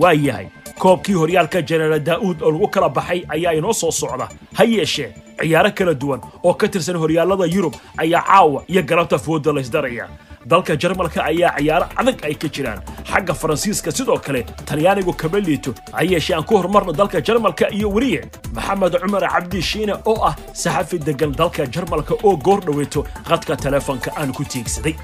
Waa 0.00 0.12
yahay 0.26 0.48
koobkii 0.82 1.14
horyaalka 1.20 1.60
jenaraal 1.68 2.00
daa'uud 2.08 2.38
oo 2.42 2.50
lagu 2.54 2.68
kala 2.74 2.88
baxay 2.88 3.20
ayaa 3.34 3.52
inoo 3.58 3.72
soo 3.72 3.90
socda. 4.00 4.26
Ha 4.58 4.64
yeeshee 4.64 5.10
ciyaaro 5.40 5.70
kala 5.78 5.94
duwan 5.94 6.20
oo 6.42 6.54
ka 6.54 6.68
tirsan 6.68 6.96
horyaallada 7.02 7.46
yurub 7.54 7.74
ayaa 8.02 8.22
caawa 8.28 8.62
iyo 8.68 8.82
galabta 8.82 9.18
fooda 9.18 9.52
laysdaraya 9.52 10.08
dalka 10.50 10.76
jarmalka 10.82 11.20
ayaa 11.30 11.52
ciyaaro 11.58 11.86
adag 12.00 12.18
ay 12.24 12.34
ka 12.34 12.48
jiraan. 12.48 12.80
Xagga 13.10 13.34
faransiiska 13.34 13.90
sidoo 13.92 14.18
kale 14.26 14.40
talyaanigu 14.68 15.12
kama 15.12 15.38
liito. 15.46 15.74
Ha 15.92 16.02
yeeshee 16.02 16.34
aan 16.36 16.44
ku 16.44 16.56
horumarno 16.56 16.92
dalka 16.92 17.20
jarmalka 17.20 17.68
iyo 17.76 17.88
weliye. 17.94 18.20
Maxamed 18.54 18.94
cumar 19.02 19.22
cabdi 19.32 19.62
shiine 19.62 19.94
oo 20.10 20.16
ah 20.28 20.34
saxafi 20.52 20.98
degan 20.98 21.32
dalka 21.36 21.66
jarmalka 21.74 22.14
oo 22.24 22.36
goor 22.36 22.60
dhoweyto 22.66 23.04
qadka 23.28 23.56
teleefonka 23.56 24.10
aan 24.16 24.32
ku 24.32 24.44
tiigsaday 24.44 24.94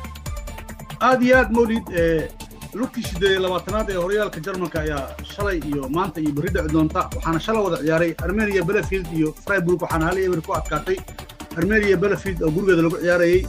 siddeed 2.85 3.31
iyo 3.33 3.41
labaatanaad 3.41 3.91
ee 3.91 3.95
horyaalka 3.97 4.41
jarmalka 4.41 4.81
ayaa 4.81 5.09
shalay 5.35 5.59
iyo 5.71 5.89
maanta 5.89 6.21
iyo 6.21 6.33
berri 6.37 6.51
dhici 6.51 6.73
doonta 6.73 7.01
waxaana 7.17 7.41
shalay 7.41 7.63
wada 7.65 7.77
ciyaaray 7.83 8.15
armenia 8.25 8.63
belefield 8.63 9.07
iyo 9.17 9.33
freiburg 9.45 9.83
waxaana 9.83 10.05
hal 10.07 10.19
eber 10.19 10.41
ku 10.43 10.53
adkaatay 10.53 10.97
armenia 11.57 11.97
belefield 11.97 12.43
oo 12.43 12.51
gurigeeda 12.51 12.83
lagu 12.83 12.97
ciyaarayey 13.05 13.41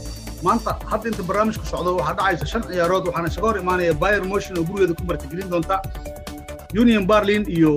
maanta 0.43 0.72
hadda 0.91 1.07
inta 1.12 1.24
barnaamijku 1.29 1.65
socdo 1.65 1.96
waxaa 1.98 2.15
dhacaysa 2.19 2.46
shan 2.51 2.63
ciyaarood 2.72 3.03
waxaana 3.07 3.27
isaga 3.31 3.48
hor 3.48 3.57
imaanaya 3.63 3.93
bayer 4.03 4.24
motion 4.34 4.57
oo 4.60 4.63
gurigeeda 4.69 4.93
ku 5.00 5.03
martigelin 5.10 5.50
doonta 5.53 5.75
union 6.81 7.03
barlin 7.12 7.43
iyo 7.57 7.74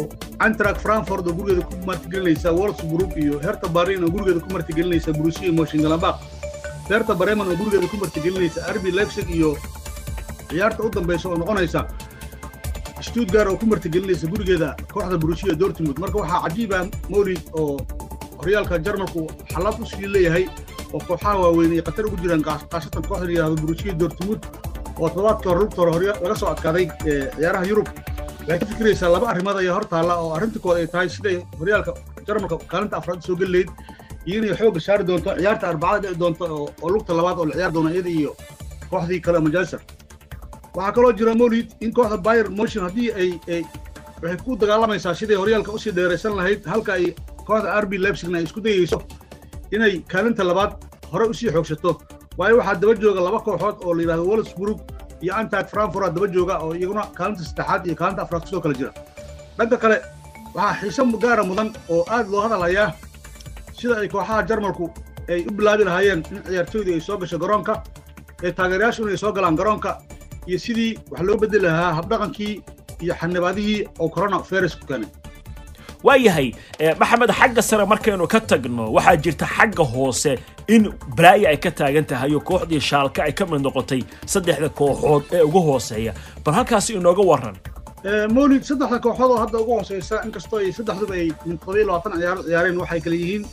antrak 0.46 0.78
frankfort 0.84 1.26
oo 1.26 1.34
gurigeeda 1.38 1.66
ku 1.66 1.74
martigelinaysa 1.90 2.52
wolfsburg 2.58 3.10
iyo 3.24 3.34
herta 3.46 3.66
berlin 3.68 4.04
oo 4.06 4.10
gurigeeda 4.14 4.40
ku 4.46 4.50
martigelinaysa 4.56 5.12
borussia 5.18 5.52
mönchengladbach. 5.58 6.18
Herta 6.90 7.14
bremen 7.14 7.46
oo 7.50 7.56
gurigeeda 7.60 7.86
ku 7.92 7.96
martigelinaysa 8.02 8.60
arbi 8.70 8.90
leipzig 8.98 9.28
iyo 9.38 9.50
ciyaarta 10.50 10.80
u 10.86 10.90
dambaysa 10.96 11.28
oo 11.28 11.36
noqonaysa 11.42 11.80
stuttgart 13.06 13.48
oo 13.50 13.56
ku 13.60 13.66
martigelinaysa 13.66 14.26
gurigeeda 14.32 14.68
kooxda 14.92 15.16
borussia 15.22 15.54
dortmund. 15.60 15.98
Marka 16.02 16.18
waxaa 16.22 16.40
cajiib 16.44 16.72
ah 16.78 16.84
mawlid 17.12 17.40
oo 17.60 17.76
horyaalka 18.40 18.78
jarmalku 18.86 19.22
xalad 19.52 19.76
u 19.82 19.86
sii 19.90 20.06
leeyahay 20.14 20.44
oo 20.92 21.00
kooxaha 21.08 21.38
waaweyn 21.42 21.72
ay 21.76 21.82
khatar 21.86 22.04
ugu 22.06 22.16
jiraan 22.22 22.42
khaasatan 22.44 23.02
kooxda 23.08 23.24
la 23.26 23.32
yidhahdo 23.32 23.56
borussia 23.62 23.92
dortmund 24.02 24.40
oo 25.00 25.08
toddobaadkii 25.08 25.48
hore 25.50 25.60
lugta 25.64 25.80
hore 25.94 26.06
laga 26.22 26.34
soo 26.40 26.48
adkaaday 26.54 26.86
ciyaaraha 27.04 27.64
yurub. 27.70 27.88
Waxay 28.40 28.58
ka 28.60 28.66
fikiraysaa 28.70 29.10
laba 29.14 29.26
arrimood 29.32 29.56
ayaa 29.62 29.74
hor 29.78 29.86
taalla 29.92 30.14
oo 30.22 30.30
arrinta 30.36 30.58
kood 30.64 30.76
ay 30.80 30.86
tahay 30.86 31.08
siday 31.08 31.36
horyaalka 31.60 31.92
jarmalka 32.26 32.56
kaalinta 32.72 32.96
afraad 33.00 33.20
soo 33.26 33.36
geli 33.40 33.52
lahayd 33.52 33.70
iyo 34.28 34.36
inay 34.42 34.54
xoogga 34.60 34.80
saari 34.86 35.04
doonto 35.08 35.30
ciyaarta 35.40 35.64
arbacada 35.72 36.08
dhici 36.08 36.18
doonto 36.22 36.44
oo 36.82 36.88
lugta 36.94 37.12
labaad 37.18 37.38
oo 37.38 37.46
la 37.50 37.54
ciyaar 37.58 37.72
doona 37.76 37.90
iyada 37.94 38.10
iyo 38.18 38.30
kooxdii 38.90 39.20
kale 39.24 39.38
manchester 39.44 39.80
waxaa 40.74 40.92
kaloo 40.96 41.12
jira 41.18 41.34
mawlid 41.34 41.68
in 41.80 41.92
kooxda 41.92 42.16
bayer 42.26 42.48
motion 42.50 42.82
haddii 42.86 43.10
ay 43.20 43.30
ay 43.54 43.62
waxay 44.22 44.38
ku 44.44 44.56
dagaalamaysaa 44.56 45.14
siday 45.14 45.36
horyaalka 45.42 45.72
u 45.72 45.78
sii 45.78 45.92
dheeraysan 45.98 46.36
lahayd 46.36 46.60
halka 46.72 46.92
ay 46.92 47.14
kooxda 47.46 47.72
arbi 47.78 47.98
leipzigna 47.98 48.38
ay 48.38 48.44
isku 48.44 48.60
dayayso 48.60 48.98
inay 49.72 49.94
kaalinta 50.12 50.44
labaad 50.44 50.72
hore 51.12 51.24
u 51.28 51.34
sii 51.34 51.50
xoogsato. 51.54 51.92
Waayo 52.38 52.56
waxaa 52.58 52.74
daba 52.80 52.94
jooga 52.94 53.20
laba 53.20 53.40
kooxood 53.46 53.76
oo 53.84 53.94
la 53.94 54.02
yidhahdo 54.02 54.24
wolfsburg 54.30 54.78
iyo 55.22 55.32
antag 55.40 55.66
frankfurt 55.72 56.14
daba 56.14 56.26
jooga 56.34 56.54
oo 56.64 56.72
iyaguna 56.74 57.02
kaalinta 57.18 57.42
saddexaad 57.44 57.86
iyo 57.86 57.94
kaalinta 58.00 58.22
afraad 58.22 58.42
ku 58.42 58.48
soo 58.48 58.60
kala 58.60 58.74
jira. 58.74 58.92
Dhanka 59.58 59.76
kale 59.76 59.96
waxaa 60.54 60.74
xiise 60.80 61.02
gaara 61.22 61.42
mudan 61.44 61.68
oo 61.88 62.04
aad 62.08 62.26
loo 62.32 62.40
hadalhayaa 62.46 62.92
sida 63.78 63.94
ay 64.00 64.08
kooxaha 64.08 64.42
jarmalku 64.48 64.86
ay 65.28 65.40
u 65.48 65.50
bilaabi 65.50 65.84
lahaayeen 65.84 66.22
in 66.30 66.42
ciyaartooydii 66.46 66.94
ay 66.94 67.00
soo 67.00 67.16
gasho 67.18 67.38
garoonka 67.38 67.82
ee 68.42 68.52
taageerayaashu 68.52 69.02
inay 69.02 69.16
soo 69.16 69.32
galaan 69.32 69.56
garoonka 69.56 69.90
iyo 70.50 70.58
sidii 70.66 70.92
wax 71.10 71.20
loo 71.28 71.36
beddeli 71.42 71.64
lahaa 71.66 71.92
habdhaqankii 71.98 72.54
iyo 73.04 73.14
xanibaadihii 73.20 73.80
oo 74.02 74.08
corona 74.14 74.38
keenay. 74.88 75.08
Waayahay 76.06 76.48
maxamed 77.00 77.30
xagga 77.40 77.62
sare 77.68 77.84
markaynu 77.92 78.26
ka 78.32 78.40
tagno 78.50 78.84
waxaa 78.96 79.16
jirta 79.24 79.46
xagga 79.56 79.84
hoose 79.92 80.32
in 80.74 80.82
balaayo 81.16 81.46
ay 81.52 81.56
ka 81.64 81.70
taagan 81.78 82.04
tahay 82.10 82.32
oo 82.34 82.40
kooxdii 82.48 82.80
shaalka 82.90 83.20
ay 83.28 83.32
ka 83.38 83.44
mid 83.50 83.60
noqotay 83.66 84.00
saddexda 84.32 84.68
kooxood 84.78 85.24
ee 85.36 85.42
ugu 85.48 85.60
hooseeya. 85.68 86.12
Bal 86.44 86.54
halkaasi 86.54 86.94
inooga 86.96 87.22
warran. 87.30 87.56
Mawlid 88.34 88.62
saddexda 88.70 88.98
kooxood 89.04 89.30
oo 89.34 89.38
hadda 89.44 89.58
ugu 89.62 89.72
hooseysa 89.78 90.16
inkastoo 90.26 90.58
ay 90.64 90.72
saddexduba 90.78 91.14
ay 91.20 91.28
min 91.46 91.58
toddobiyo 91.58 91.84
labaatan 91.86 92.12
ciyaaro 92.20 92.42
ciyaareen 92.48 92.78
waxay 92.82 93.00
kale 93.04 93.16
yihiin. 93.22 93.44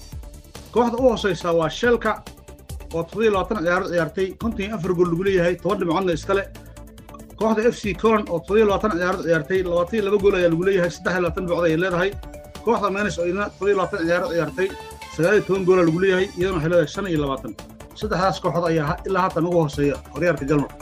Kooxda 0.74 0.96
u 0.98 1.04
hooseysa 1.10 1.48
waa 1.60 1.70
sheelka 1.80 2.12
oo 2.96 3.04
toddobiyo 3.04 3.32
labaatan 3.36 3.64
ciyaaro 3.66 3.86
ciyaartay. 3.92 4.28
Konton 4.42 4.62
iyo 4.66 4.76
afar 4.76 4.92
gool 4.98 5.10
lagu 5.12 5.24
leeyahay 5.28 5.56
toban 5.64 5.78
dhibcoodna 5.80 6.14
iskale 6.20 6.44
kooxda 7.40 7.62
f 7.74 7.78
c 7.82 7.94
colon 8.02 8.24
oo 8.32 8.40
toddobiyo 8.40 8.66
labaatan 8.70 8.92
ciyaaro 9.00 9.20
ciyaartay 9.26 9.60
labaatan 9.70 9.96
iyo 9.98 10.04
laba 10.08 10.18
gool 10.24 10.36
ayaa 10.40 10.52
lagu 10.54 10.64
leeyahay 10.68 10.92
saddex 10.96 11.14
iyo 11.14 11.22
labaatan 11.24 11.44
dhibcood 11.48 11.66
ayay 11.68 11.80
leedahay. 11.84 12.10
Kooxda 12.66 12.88
menes 12.96 13.16
oo 13.20 13.26
idina 13.30 13.46
toddobiyo 13.54 13.76
labaatan 13.80 14.02
ciyaaro 14.08 14.28
ciyaartay 14.34 14.68
sagaal 15.16 15.34
iyo 15.38 15.44
toban 15.48 15.64
goola 15.68 15.82
lagu 15.88 16.00
leeyahay 16.04 16.28
iyadana 16.40 16.56
waxay 16.58 16.70
leedahay 16.72 16.90
shan 16.96 17.06
iyo 17.12 17.20
labaatan. 17.24 17.52
Saddexdaas 18.00 18.38
kooxood 18.44 18.66
ayaa 18.72 18.94
ilaa 19.08 19.24
haatan 19.26 19.48
ugu 19.50 19.60
hooseeya 19.64 19.96
horyaalka 20.14 20.46
jarmalka 20.50 20.76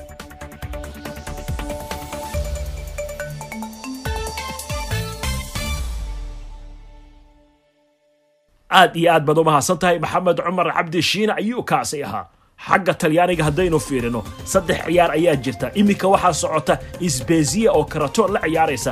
aad 8.79 8.95
iyo 8.99 9.09
aad 9.13 9.23
baad 9.27 9.37
u 9.41 9.43
mahadsan 9.49 9.77
tahay 9.81 9.97
maxamed 10.03 10.37
cumar 10.45 10.67
cabdi 10.77 11.01
shiine 11.09 11.33
ayuu 11.41 11.63
kaasi 11.71 11.97
ahaa 12.07 12.25
xagga 12.67 12.93
talyaaniga 12.93 13.43
haddaynu 13.47 13.79
fiirino. 13.79 14.23
Saddex 14.51 14.79
ciyaar 14.85 15.11
ayaa 15.11 15.35
jirta. 15.35 15.71
Iminka 15.79 16.07
waxaa 16.07 16.33
socota 16.33 16.79
isbeziya 16.99 17.71
oo 17.71 17.83
karato 17.85 18.27
la 18.27 18.39
ciyaaraysa. 18.41 18.91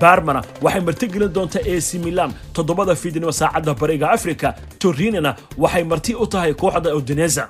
Barmana 0.00 0.42
waxay 0.62 0.80
martigelin 0.86 1.32
doontaa 1.34 1.62
ac 1.76 1.88
milan. 2.04 2.30
Toddobada 2.54 2.94
fiidnimo 2.94 3.32
saacadda 3.32 3.74
bariga 3.74 4.10
afrika. 4.16 4.54
Torinina 4.78 5.36
waxay 5.58 5.84
marti 5.84 6.14
u 6.14 6.26
tahay 6.26 6.54
kooxda 6.54 6.94
udineza 6.94 7.48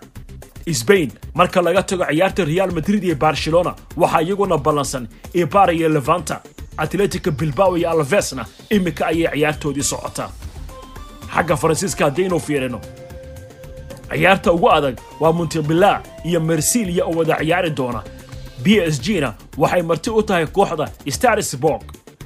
sbain 0.73 1.11
marka 1.35 1.61
laga 1.63 1.83
tago 1.83 2.05
ciyaarta 2.11 2.45
real 2.45 2.71
madrid 2.77 3.03
iyo 3.05 3.17
barcelona 3.17 3.75
waxaa 3.97 4.23
iyaguna 4.23 4.57
ballansan. 4.59 5.09
Ibar 5.35 5.69
iyo 5.75 5.89
levanta 5.89 6.41
atletico 6.77 7.31
bilbao 7.31 7.77
iyo 7.79 7.91
alvesna 7.91 8.47
iminka 8.71 9.07
ayay 9.07 9.33
ciyaartoodii 9.35 9.83
socotaa 9.83 10.31
xagga 11.35 11.57
faransiiska 11.57 12.05
haddaynu 12.05 12.39
fiirino 12.41 12.79
ciyaarta 14.17 14.53
ugu 14.53 14.69
adag 14.79 14.97
waa 15.21 15.33
montebilla 15.33 16.03
iyo 16.25 16.41
marsilia 16.41 17.05
oo 17.07 17.15
wada 17.19 17.37
ciyaari 17.41 17.71
doona 17.71 18.03
b 18.65 18.67
s 18.93 19.01
g 19.05 19.21
na 19.21 19.35
waxay 19.59 19.83
marti 19.83 20.11
u 20.11 20.23
tahay 20.23 20.47
kooxda 20.47 20.87
starsborg 21.17 21.83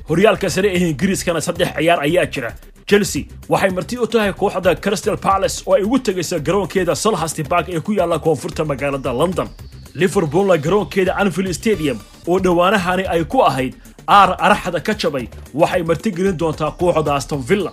horyaalka 0.08 0.50
sare 0.50 0.68
ee 0.76 0.88
ingiriiskana 0.90 1.40
saddex 1.40 1.68
ciyaar 1.76 2.00
ayaa 2.06 2.26
jira. 2.26 2.50
Chelsea 2.86 3.22
waxay 3.48 3.70
marti 3.70 3.96
u 3.98 4.06
tahay 4.06 4.32
kooxda 4.32 4.74
crystal 4.84 5.16
palace 5.16 5.62
oo 5.66 5.74
ay 5.74 5.82
ugu 5.82 5.98
tegaysa 5.98 6.38
garoonkeeda 6.38 6.94
solhasti 6.94 7.42
bark 7.42 7.68
ee 7.68 7.80
ku 7.80 7.92
yaalla 7.92 8.18
koonfurta 8.18 8.64
magaalada 8.64 9.12
london. 9.12 9.48
Liverpoolna 9.94 10.56
garoonkeeda 10.56 11.16
anfield 11.16 11.52
stadium 11.52 11.98
oo 12.28 12.38
dhowaanahani 12.38 13.04
ay 13.14 13.24
ku 13.24 13.42
ahayd 13.42 13.74
aar 14.06 14.36
araxda 14.38 14.80
ka 14.80 14.94
jabay 14.94 15.26
waxay 15.54 15.82
martigelin 15.82 16.36
doontaa 16.38 16.70
kooxda 16.80 17.14
aston 17.14 17.42
villa 17.48 17.72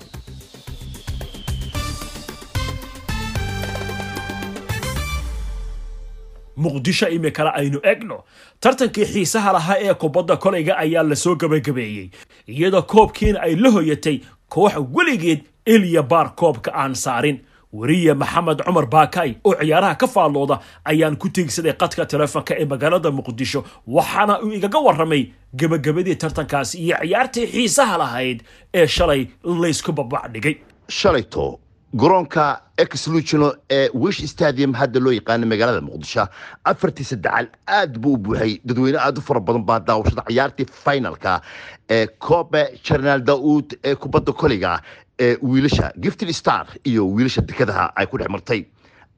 muqdisho 6.63 7.07
imikale 7.15 7.49
aynu 7.59 7.79
egno 7.91 8.17
tartankii 8.59 9.05
xiisaha 9.13 9.53
lahaa 9.57 9.77
ee 9.87 9.93
kubadda 9.93 10.37
kolayga 10.43 10.73
ayaa 10.83 11.03
la 11.09 11.15
soo 11.15 11.35
gabagabeeyey 11.35 12.07
iyadoo 12.47 12.81
koobkiina 12.93 13.39
ay 13.41 13.55
la 13.55 13.69
hoyatay 13.75 14.17
koox 14.53 14.73
weligeed 14.95 15.41
eliya 15.65 16.03
baar 16.03 16.35
koobka 16.35 16.71
aan 16.81 16.95
saarin. 16.95 17.39
Weriye 17.73 18.13
maxamed 18.13 18.59
cumar 18.65 18.85
baakay 18.85 19.29
oo 19.43 19.53
ciyaaraha 19.59 19.95
ka 20.01 20.07
faallooda 20.07 20.59
ayaan 20.85 21.15
ku 21.17 21.29
tegsaday 21.29 21.73
qadka 21.73 22.05
telefoonka 22.05 22.53
ee 22.61 22.65
magaalada 22.65 23.09
muqdisho 23.11 23.63
waxaana 23.87 24.33
uu 24.45 24.53
igaga 24.57 24.79
warramay 24.87 25.23
gebagabadii 25.59 26.15
tartankaasi 26.15 26.77
iyo 26.85 26.97
ciyaartii 27.01 27.47
xiisaha 27.53 27.97
lahayd 27.97 28.43
ee 28.73 28.87
shalay 28.87 29.21
laysku 29.61 29.91
babacdhigay 29.91 30.55
shalayto 30.89 31.59
garoonka 31.93 32.61
exlucino 32.77 33.53
ee 33.69 33.89
wish 33.93 34.25
stadium 34.25 34.73
hadda 34.73 34.99
loo 34.99 35.11
yaqaano 35.13 35.45
magaalada 35.45 35.81
muqdisho 35.81 36.25
afartii 36.65 37.05
saddexaal 37.05 37.47
aad 37.67 37.97
buu 38.01 38.13
u 38.13 38.17
buuxay. 38.17 38.59
Dadweyne 38.65 38.97
aad 38.97 39.17
u 39.17 39.21
fara 39.21 39.39
badan 39.39 39.63
baa 39.65 39.79
daawashada 39.79 40.23
ciyaartii 40.27 40.65
finalka 40.85 41.41
ee 41.89 42.07
koobe 42.07 42.63
jenaraal 42.83 43.21
daauud 43.23 43.77
ee 43.83 43.95
kubadda 43.95 44.33
koliga 44.33 44.79
ee 45.19 45.37
wiilasha 45.41 45.91
gifted 46.01 46.31
star 46.33 46.65
iyo 46.83 47.05
wiilasha 47.13 47.41
dekadaha 47.41 47.91
ay 47.95 48.05
ku 48.07 48.17
dhex 48.17 48.29
martay. 48.29 48.65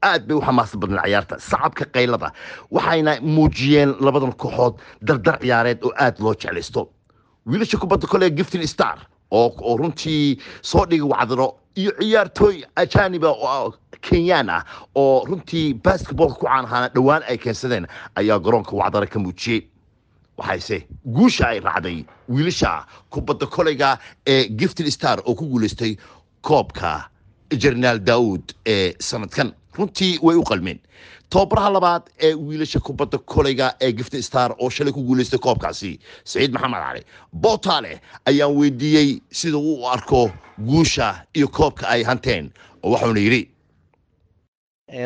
Aad 0.02 0.26
bay 0.28 0.36
u 0.36 0.40
xamaasad 0.44 0.76
badneen 0.80 1.04
ciyaarta 1.04 1.38
sacabka 1.40 1.84
qaylada 1.94 2.32
waxayna 2.70 3.20
muujiyeen 3.22 3.96
labadan 4.04 4.32
kooxood 4.36 4.74
dardar 5.00 5.38
ciyaareed 5.40 5.80
oo 5.84 5.92
aad 5.96 6.20
loo 6.20 6.34
jeclaysto. 6.34 6.90
Wiilasha 7.46 7.78
kubadda 7.80 8.06
koliga 8.06 8.36
gifted 8.36 8.66
star 8.68 8.98
oo 9.30 9.76
runtii 9.80 10.36
soo 10.62 10.84
dhigay 10.86 11.08
wacdiro 11.08 11.54
iyo 11.76 11.92
ciyaartooy 12.00 12.64
ajaniba 12.76 13.30
oo 13.30 13.74
kenyaan 14.00 14.50
ah 14.50 14.62
oo 14.94 15.24
runtii 15.28 15.74
basketballka 15.84 16.34
ku 16.40 16.46
caan 16.46 16.64
ahaana 16.64 16.88
dhowaan 16.94 17.22
ay 17.28 17.38
keensadeen 17.38 17.86
ayaa 18.16 18.38
garoonka 18.38 18.72
wacdara 18.76 19.06
ka 19.06 19.18
muujiyey. 19.18 19.62
Waxayse 20.38 20.86
guusha 21.16 21.48
ay 21.48 21.60
raacday 21.60 22.04
wiilasha 22.28 22.86
kubadda 23.10 23.46
koleyga 23.46 23.98
ee 24.26 24.48
gifted 24.48 24.88
star 24.90 25.18
oo 25.24 25.34
ku 25.34 25.46
guulaystay 25.46 25.96
koobka 26.42 27.08
jenaraal 27.50 27.98
daawud 27.98 28.54
ee 28.66 28.94
sanadkan. 28.98 29.52
Runtii 29.76 30.18
way 30.22 30.36
u 30.36 30.42
qalmeen 30.44 30.78
tababaraha 31.30 31.70
labaad 31.76 32.02
ee 32.26 32.34
wiilasha 32.34 32.80
kubadda 32.80 33.18
koleyga 33.18 33.74
ee 33.80 33.92
gifted 33.92 34.22
star 34.22 34.54
oo 34.58 34.70
shalay 34.70 34.92
ku 34.92 35.02
guulaystay 35.08 35.38
koobkaasi 35.46 35.98
saciid 36.24 36.52
maxamed 36.52 36.80
cali. 36.84 37.02
Bootaale 37.42 38.00
ayaan 38.30 38.54
weydiiyey 38.58 39.20
sida 39.32 39.58
uu 39.58 39.74
u 39.82 39.88
arko 39.88 40.30
guusha 40.68 41.08
iyo 41.34 41.48
koobka 41.48 41.88
ay 41.88 42.02
hanteen 42.04 42.52
oo 42.82 42.90
waxuuna 42.92 43.20
yidhi 43.20 43.42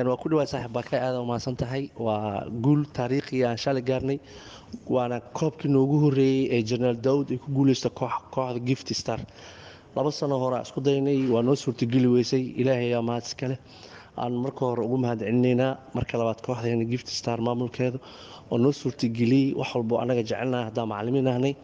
waa 0.08 0.16
ku 0.20 0.28
dhawaad 0.28 0.48
saaxiib 0.52 0.72
baa 0.72 0.82
ka 0.82 0.96
aada 1.00 1.20
umahadsan 1.20 1.56
tahay. 1.56 1.88
Waa 1.96 2.44
guul 2.64 2.84
taariikhi 2.96 3.44
aan 3.44 3.56
shalay 3.56 3.82
gaarnay 3.82 4.18
waana 4.86 5.20
koobkii 5.20 5.70
noogu 5.72 5.96
horeeyey 6.04 6.48
ee 6.56 6.62
jenaraal 6.62 7.00
daawud 7.06 7.30
ay 7.32 7.38
ku 7.38 7.48
guuleysta 7.56 7.88
kooxda 7.90 8.60
gift 8.68 8.92
star. 8.94 9.20
Laba 9.96 10.12
sano 10.12 10.38
hore 10.38 10.60
isku 10.62 10.80
daynay 10.80 11.26
waa 11.32 11.42
noo 11.42 11.56
suurtageli 11.56 12.06
weysay. 12.06 12.44
Ilaahay 12.60 12.86
ayaa 12.92 13.02
mahad 13.02 13.24
iskale 13.24 13.56
aan 14.16 14.32
marka 14.44 14.62
hore 14.68 14.82
ugu 14.86 14.96
mahad 15.04 15.18
celinaynaa 15.26 15.72
marka 15.96 16.14
labaad 16.20 16.40
kooxdeena 16.46 16.84
gift 16.92 17.08
star 17.08 17.38
maamulkeeda 17.46 17.98
oo 18.50 18.58
noo 18.58 18.72
suurtageliyey 18.80 19.54
wax 19.60 19.70
walbo 19.74 19.94
annaga 20.02 20.22
jecelnaha 20.28 20.64
haddaan 20.68 20.88
macalimiin 20.92 21.28
ahnay 21.32 21.54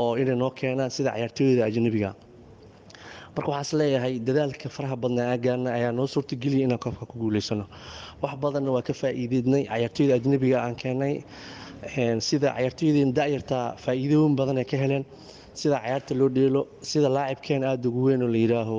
oo 0.00 0.16
inay 0.22 0.36
noo 0.42 0.50
keenaan 0.50 0.90
sida 0.96 1.10
cayaartooyda 1.14 1.64
ajnabiga. 1.68 2.10
Marka 3.34 3.48
waxaas 3.52 3.72
leeyahay 3.80 4.14
dadaalka 4.26 4.68
faraha 4.76 4.96
badnaa 5.02 5.26
aa 5.32 5.38
gaarna 5.44 5.70
ayaa 5.78 5.92
noo 5.98 6.06
suurtageliyay 6.14 6.64
inaan 6.66 6.78
koobka 6.84 7.04
ku 7.10 7.14
guuleysano. 7.22 7.64
Wax 8.22 8.34
badanna 8.42 8.70
waa 8.76 8.82
ka 8.88 8.92
faa'iideednay 9.00 9.62
cayaartooyda 9.72 10.14
ajnabiga 10.18 10.56
aan 10.64 10.74
keenay 10.82 11.14
sida 12.28 12.48
cayaartooydeen 12.56 13.10
da'yartaa 13.18 13.64
faa'iidooyin 13.84 14.34
badan 14.40 14.56
ay 14.62 14.64
ka 14.72 14.76
heleen 14.82 15.04
sida 15.60 15.76
cayaarta 15.84 16.12
loo 16.20 16.28
dheelo 16.36 16.62
sida 16.90 17.08
laacibkeen 17.16 17.62
aada 17.70 17.86
ugu 17.88 18.00
weyn 18.06 18.22
oo 18.22 18.28
la 18.34 18.38
yidhaaho 18.44 18.78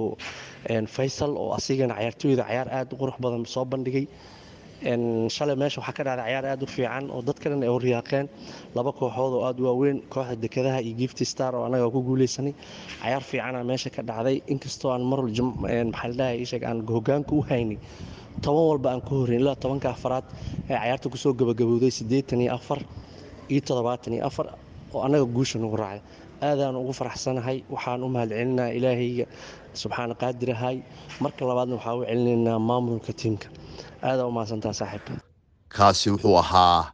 faysal 0.96 1.32
oo 1.44 1.50
asigana 1.58 1.94
cayaartooyda 2.00 2.44
cayaar 2.50 2.68
aada 2.78 2.92
u 2.96 2.98
qurux 3.02 3.18
badan 3.24 3.46
soo 3.46 3.66
bandhigay. 3.66 4.06
Shalay 5.36 5.56
meesha 5.62 5.80
waxaa 5.82 5.94
ka 5.98 6.04
dhacday 6.04 6.26
cayaar 6.28 6.46
aada 6.52 6.64
u 6.64 6.68
fiican 6.76 7.06
oo 7.16 7.22
dad 7.28 7.38
kalena 7.44 7.64
ay 7.66 7.72
horyaaqeen 7.76 8.28
laba 8.76 8.92
kooxood 8.92 9.34
oo 9.38 9.44
aada 9.48 9.60
u 9.62 9.66
waaweyn 9.70 10.02
kooxda 10.14 10.36
dekedaha 10.44 10.80
iyo 10.82 10.96
gift 11.02 11.20
star 11.24 11.56
oo 11.56 11.64
annaga 11.68 11.88
ku 11.94 12.00
guuleysanay 12.08 12.54
cayaar 13.02 13.24
fiicana 13.30 13.64
meesha 13.64 13.90
ka 13.90 14.02
dhacday. 14.04 14.42
Inkastoo 14.54 14.92
aan 14.92 15.04
mar 15.12 15.20
maxaa 15.24 16.08
la 16.10 16.14
dhahay 16.20 16.38
isheeg 16.44 16.64
aan 16.64 16.80
hogaanka 16.96 17.32
u 17.36 17.42
haynay 17.50 17.78
toban 18.44 18.66
walba 18.70 18.90
aan 18.92 19.02
ku 19.02 19.14
horreyn 19.24 19.40
ilaa 19.42 19.56
tobanka 19.56 19.88
afaraad 19.96 20.26
ee 20.70 20.76
cayaarta 20.82 21.08
ku 21.14 21.18
soo 21.18 21.34
gabagabowday 21.34 21.92
siddeetan 22.00 22.42
iyo 22.44 22.52
afar 22.60 22.80
iyo 23.50 23.62
toddobaatan 23.68 24.14
iyo 24.18 24.26
afar 24.28 24.48
oo 24.94 25.02
annaga 25.06 25.26
guusha 25.36 25.60
nagu 25.64 25.78
raacay 25.84 26.02
aadaan 26.42 26.76
ugu 26.76 26.94
faraxsanahay 26.94 27.64
waxaan 27.70 28.04
u 28.04 28.10
mahad 28.16 28.30
celinaa 28.30 28.70
ilaahayga 28.78 29.26
subxaana 29.82 30.16
qaadirahay 30.22 30.78
marka 31.24 31.46
labaadna 31.50 31.76
waxaa 31.78 31.96
u 32.00 32.04
celinaynaa 32.10 32.60
maamulka 32.70 33.14
tiimka. 33.14 33.48
Aadaa 34.04 34.26
u 34.28 34.32
mahadsantaa 34.38 34.74
saaxiib. 34.80 35.20
Kaasi 35.76 36.10
wuxuu 36.14 36.36
ahaa 36.44 36.92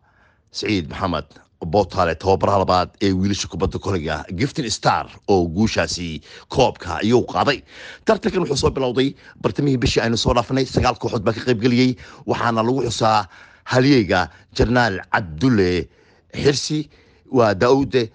saciid 0.52 0.86
maxamed 0.92 1.28
bootaale 1.74 2.16
tababaraha 2.16 2.60
labaad 2.64 2.90
ee 3.06 3.12
wiilasha 3.20 3.48
kubadda 3.52 3.78
koleyga 3.86 4.16
giftin 4.40 4.70
star 4.72 5.06
oo 5.28 5.44
guushaasi 5.56 6.22
koobka 6.56 7.00
iyuu 7.08 7.24
qaaday. 7.34 7.60
Tartankan 8.06 8.42
wuxuu 8.44 8.58
soo 8.64 8.72
bilowday 8.72 9.10
bartamihii 9.42 9.78
bishii 9.84 10.02
aynu 10.06 10.18
soo 10.18 10.34
dhaafanay 10.38 10.66
sagaal 10.66 10.96
kooxood 11.02 11.24
baa 11.28 11.34
ka 11.38 11.42
qaybgeliyey 11.50 11.92
waxaana 12.30 12.62
lagu 12.68 12.82
xusaa 12.88 13.28
halyeyga 13.72 14.30
jarnaal 14.58 14.96
cabdulle 15.14 15.72
xirsi. 16.44 16.80
Waa 17.38 17.54
daaude 17.54 18.10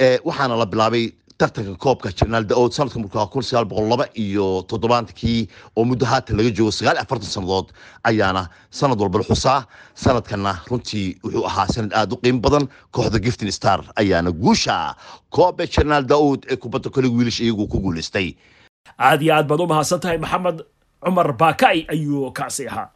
waxaana 0.00 0.56
la 0.56 0.66
bilaabay 0.66 1.12
tartanka 1.38 1.74
koobka 1.76 2.08
jenaraal 2.18 2.46
daood 2.48 2.72
sanadka 2.72 2.98
markaa 2.98 3.26
kun 3.32 3.42
sagaal 3.42 3.64
boqol 3.68 3.88
laba 3.92 4.06
iyo 4.14 4.62
toddobaankii 4.68 5.48
oo 5.76 5.84
muddo 5.84 6.06
haatan 6.06 6.36
laga 6.36 6.50
joogo 6.50 6.72
sagaal 6.72 6.96
afartan 6.98 7.28
sannadood 7.28 7.68
ayaana 8.04 8.48
sanad 8.70 9.00
walba 9.00 9.18
la 9.18 9.24
xusaa. 9.24 9.60
Sanadkanna 9.94 10.52
runtii 10.70 11.16
wuxuu 11.24 11.44
ahaa 11.46 11.66
sanad 11.68 11.92
aada 11.92 12.14
u 12.14 12.18
qiimo 12.22 12.40
badan. 12.40 12.68
Kooxda 12.92 13.18
giftin 13.18 13.52
star 13.52 13.80
ayaana 13.96 14.30
guusha 14.32 14.94
koobe 15.30 15.66
jenaraal 15.66 16.04
daoud 16.06 16.40
ee 16.50 16.56
kubadda 16.56 16.90
kole 16.90 17.08
wiilish 17.08 17.40
iyagu 17.40 17.68
ku 17.68 17.78
guulaystay 17.80 18.34
aad 18.98 19.22
iyo 19.22 19.34
aad 19.34 19.46
baad 19.48 19.60
u 19.60 19.66
mahadsan 19.66 20.00
tahay 20.00 20.18
maxamed 20.18 20.64
cumar 21.04 21.32
baakay 21.36 21.84
ayuu 21.88 22.30
kaasi 22.32 22.68
ahaa 22.68 22.88